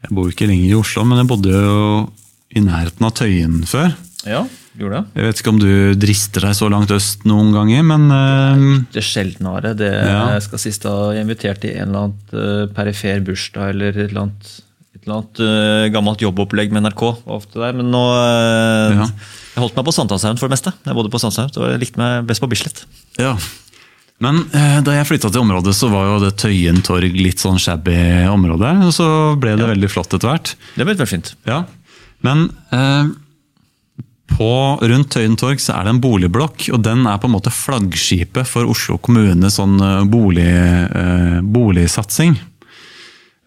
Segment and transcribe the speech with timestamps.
[0.00, 1.80] Jeg bor ikke lenger i Oslo, men jeg bodde jo
[2.56, 3.92] i nærheten av Tøyen før.
[4.26, 4.40] Ja,
[4.80, 5.20] gjorde det.
[5.20, 5.68] Jeg vet ikke om du
[6.00, 9.74] drister deg så langt øst noen ganger, men uh, Det sjeldnere.
[9.78, 10.24] Det Ja.
[10.44, 14.50] skal sist ha invitert i en eller annet eh, perifer bursdag eller et eller annet,
[14.96, 17.04] et eller annet uh, gammelt jobbopplegg med NRK.
[17.36, 19.08] ofte der, Men nå uh, Ja.
[19.50, 20.72] Jeg holdt meg på Sankthanshaugen for det meste.
[20.86, 22.84] Jeg bodde på Sankthanshaugen, og jeg likte meg best på Bislett.
[23.20, 23.36] ja.
[24.20, 27.60] Men eh, da jeg flytta til området, så var jo det Tøyen torg litt sånn
[27.60, 27.96] shabby
[28.28, 28.74] område.
[28.84, 29.08] Og så
[29.40, 30.54] ble det veldig flott etter hvert.
[30.76, 31.32] Det ble veldig fint.
[31.48, 31.62] Ja.
[32.26, 33.08] Men eh,
[34.36, 34.50] på,
[34.82, 38.48] rundt Tøyen torg så er det en boligblokk, og den er på en måte flaggskipet
[38.48, 42.36] for Oslo kommune sånn eh, bolig, eh, boligsatsing.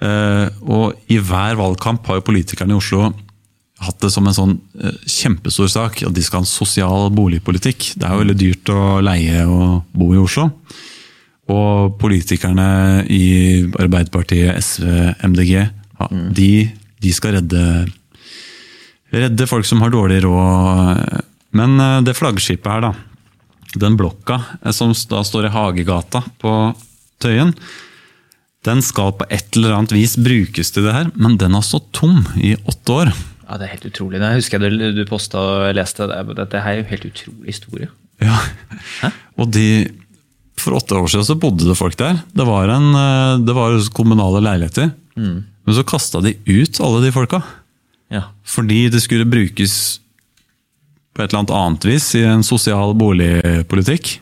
[0.03, 3.11] Eh, og i hver valgkamp har jo politikerne i Oslo
[3.81, 7.93] hatt det som en sånn eh, kjempestor sak at de skal ha en sosial boligpolitikk.
[7.97, 10.49] Det er jo veldig dyrt å leie og bo i Oslo.
[11.51, 13.25] Og politikerne i
[13.81, 14.85] Arbeiderpartiet, SV,
[15.27, 16.51] MDG, ja, de,
[17.03, 17.63] de skal redde,
[19.11, 21.23] redde folk som har dårlig råd.
[21.57, 22.93] Men eh, det flaggskipet her, da,
[23.79, 26.53] den blokka eh, som da står i Hagegata på
[27.23, 27.53] Tøyen,
[28.63, 31.91] den skal på et eller annet vis brukes til det her, men den har stått
[31.95, 33.11] tom i åtte år.
[33.47, 34.21] Ja, Det er helt utrolig.
[34.21, 36.07] Jeg husker jeg du, du posta og leste.
[36.09, 37.89] Det, Det dette er jo helt utrolig historie.
[38.23, 38.37] Ja.
[39.37, 39.67] Og de,
[40.59, 42.21] for åtte år siden så bodde det folk der.
[42.35, 44.93] Det var, en, eh, det var kommunale leiligheter.
[45.17, 47.41] Men så kasta de ut alle de folka.
[48.13, 48.27] Ja.
[48.45, 49.99] Fordi det skulle brukes
[51.13, 54.19] på et eller annet annet vis i en sosial boligpolitikk.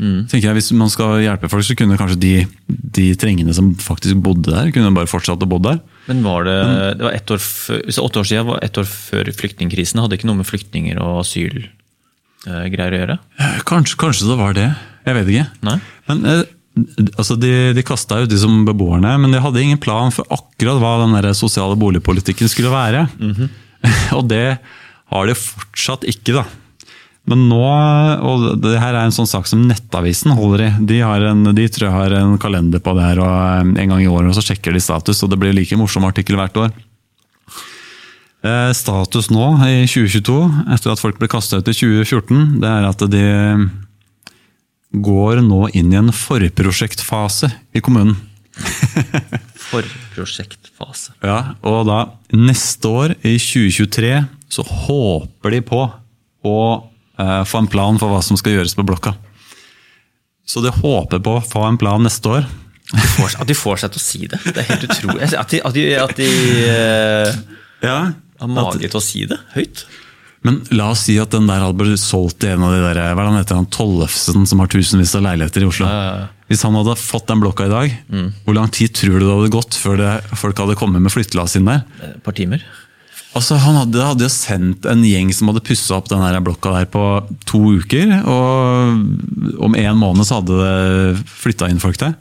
[0.00, 2.34] Tenker jeg, Hvis man skal hjelpe folk, så kunne kanskje de,
[2.68, 5.82] de trengende som faktisk bodde der, kunne bare fortsatt å bo der.
[6.08, 6.56] Men var det,
[6.98, 10.00] det var ett år før, så åtte år siden var ett år før flyktningkrisen.
[10.02, 13.18] Hadde ikke noe med flyktninger og asylgreier å gjøre?
[13.38, 14.68] Eh, Kanskje, kanskje det var det.
[15.06, 15.46] Jeg vet ikke.
[15.68, 15.76] Nei?
[16.10, 16.42] Men eh,
[17.18, 20.80] altså De, de kasta ut de som beboerne, men de hadde ingen plan for akkurat
[20.80, 23.06] hva den der sosiale boligpolitikken skulle være.
[24.16, 24.44] og det
[25.10, 26.46] har de fortsatt ikke, da.
[27.30, 27.62] Men nå,
[28.26, 30.70] og det her er en sånn sak som Nettavisen holder i.
[30.90, 33.92] De, har en, de tror jeg har en kalender på det her og eh, en
[33.94, 35.22] gang i året, og så sjekker de status.
[35.22, 36.74] og Det blir like morsom artikkel hvert år.
[38.40, 40.40] Eh, Status nå i 2022,
[40.74, 43.24] etter at folk ble kasta ut i 2014, det er at de
[44.90, 48.16] går nå inn i en forprosjektfase i kommunen.
[49.70, 51.14] Forprosjektfase.
[51.22, 52.00] Ja, og da
[52.34, 54.16] neste år, i 2023,
[54.50, 55.84] så håper de på
[56.48, 56.56] å
[57.48, 59.14] få en plan for hva som skal gjøres på blokka.
[60.50, 62.46] Så de håper på å få en plan neste år.
[62.90, 64.40] Får- At de får seg til å si det.
[64.48, 65.22] Det er helt utrolig.
[65.38, 66.30] At de, at de, at de
[66.66, 67.34] eh,
[67.86, 67.98] Ja,
[68.40, 69.84] har mage til å si det høyt.
[70.42, 72.96] Men la oss si at den der hadde blitt solgt til en av de der,
[72.98, 75.86] hva er det han heter, han Tollefsen som har tusenvis av leiligheter i Oslo.
[76.48, 77.92] Hvis han hadde fått den blokka i dag,
[78.46, 81.58] hvor lang tid tror du det hadde gått før det, folk hadde kommet med flyttelass
[81.60, 81.84] inn der?
[82.08, 82.64] Et par timer.
[83.36, 86.72] Altså, Han hadde, hadde jo sendt en gjeng som hadde pussa opp den her blokka
[86.74, 87.02] der på
[87.46, 88.16] to uker.
[88.26, 92.16] Og om en måned så hadde det flytta inn folk der.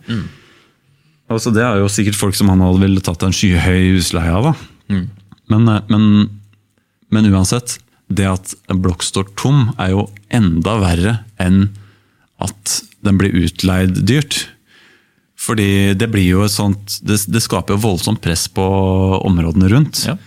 [1.29, 4.51] Altså, det er jo sikkert folk som han hadde ville tatt en skyhøy husleie av.
[4.51, 5.01] da.
[5.49, 6.29] Men, eh, men,
[7.09, 11.67] men uansett, det at en blokk står tom, er jo enda verre enn
[12.41, 14.43] at den blir utleid dyrt.
[15.39, 18.65] Fordi det blir jo et sånt Det, det skaper jo voldsomt press på
[19.23, 20.01] områdene rundt.
[20.09, 20.17] Ja.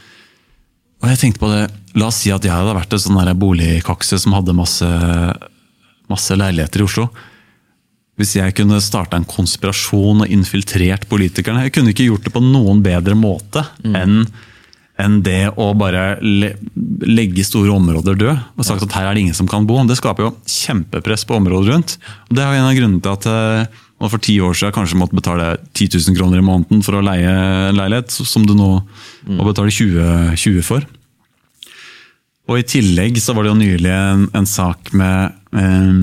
[1.02, 1.62] Og jeg tenkte på det,
[1.98, 4.86] La oss si at jeg hadde vært en sånn boligkakse som hadde masse,
[6.08, 7.10] masse leiligheter i Oslo.
[8.16, 12.42] Hvis jeg kunne starta en konspirasjon og infiltrert politikerne Jeg kunne ikke gjort det på
[12.44, 14.26] noen bedre måte enn
[15.00, 16.52] enn det å bare le
[17.08, 19.78] legge store områder død og sagt at her er det ingen som kan bo.
[19.88, 21.94] Det skaper jo kjempepress på området rundt.
[22.28, 24.74] Og Det er jo en av grunnene til at eh, man for ti år siden
[24.74, 27.30] kanskje måtte betale 10 000 kroner i måneden for å leie
[27.68, 28.72] en leilighet, som du nå
[29.30, 30.84] må betale 20, 20 for.
[32.50, 36.00] Og I tillegg så var det jo nylig en, en sak med eh,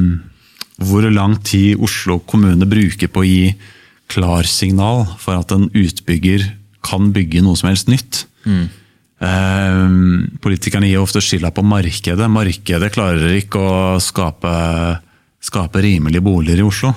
[0.80, 3.44] hvor lang tid Oslo kommune bruker på å gi
[4.10, 6.48] klarsignal for at en utbygger
[6.86, 8.24] kan bygge noe som helst nytt.
[9.20, 9.84] Eh,
[10.40, 12.32] politikerne gir ofte skylda på markedet.
[12.32, 14.56] Markedet klarer ikke å skape,
[15.44, 16.96] skape rimelige boliger i Oslo.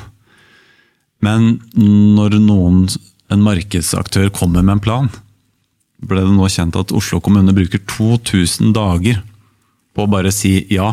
[1.23, 2.87] Men når noen,
[3.33, 5.11] en markedsaktør kommer med en plan,
[6.03, 9.21] ble det nå kjent at Oslo kommune bruker 2000 dager
[9.95, 10.89] på å bare si ja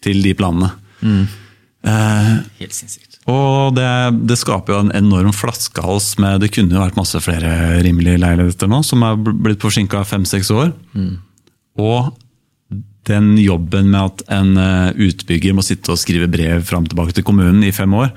[0.00, 0.70] til de planene.
[1.04, 3.18] Eh, Helt sinnssykt.
[3.28, 3.86] og det,
[4.28, 7.52] det skaper jo en enorm flaskehals med Det kunne jo vært masse flere
[7.84, 10.72] rimelige leiligheter nå, som er bl- blitt forsinka fem-seks år.
[11.80, 12.10] Og
[13.08, 17.24] den jobben med at en eh, utbygger må sitte og skrive brev fram tilbake til
[17.26, 18.12] kommunen i fem år,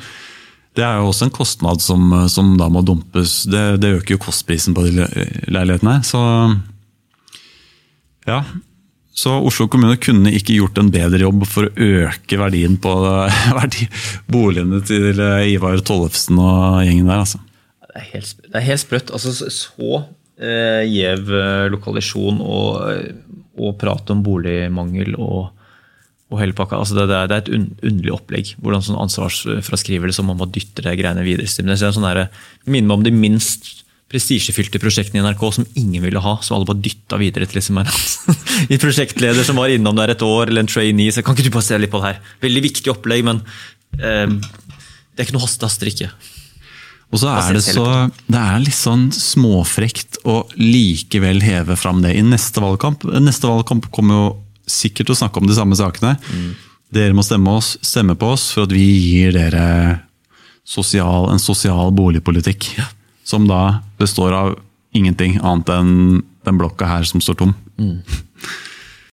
[0.73, 3.43] Det er jo også en kostnad som, som da må dumpes.
[3.49, 5.07] Det, det, øker jo kostprisen på de
[5.53, 5.99] leilighetene.
[6.07, 6.21] Så
[8.25, 8.39] ja.
[9.13, 12.93] Så Oslo kommune kunne ikke gjort en bedre jobb for å øke verdien på
[13.59, 13.85] verdi,
[14.25, 15.21] boligene til
[15.53, 17.21] Ivar Tollefsen og gjengen der.
[17.21, 17.43] altså.
[17.93, 19.13] Det er helt, det er helt sprøtt.
[19.13, 19.89] Altså, så
[20.41, 22.79] eh, gjev eh, lokalisjon og,
[23.61, 25.51] og prat om boligmangel og
[26.31, 26.79] og hele pakka.
[26.79, 28.51] Altså det, det, er, det, er, et un, underlig opplegg.
[28.63, 31.47] Hvordan sånn ansvarsfraskrivelse som man må dytte det greiene videre.
[31.47, 32.27] Det er sånn der,
[32.65, 33.83] minner meg om de minst
[34.13, 37.79] prestisjefylte prosjektene i NRK som ingen ville ha, som alle bare dytta videre til liksom
[37.81, 41.13] en prosjektleder som var innom der et år, eller en trainee.
[41.13, 42.35] så Kan ikke du bare se litt på det her?
[42.43, 43.41] Veldig viktig opplegg, men
[43.97, 46.11] eh, det er ikke noe haste, haster ikke.
[47.13, 47.85] Og så er det så
[48.25, 53.05] Det er litt sånn småfrekt å likevel heve fram det i neste valgkamp.
[53.21, 54.29] Neste valgkamp kommer jo
[54.69, 56.15] sikkert å snakke om de samme sakene.
[56.31, 56.51] Mm.
[56.93, 60.03] Dere må stemme, oss, stemme, på oss for at vi gir dere
[60.63, 62.73] sosial, en sosial boligpolitikk.
[62.77, 62.87] Ja.
[63.27, 64.53] Som da består av
[64.93, 65.95] ingenting annet enn
[66.43, 67.55] den blokka her som står tom.
[67.79, 68.03] Mm.